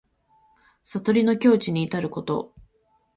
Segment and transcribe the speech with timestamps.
[0.83, 2.55] 悟りの境地にいたること。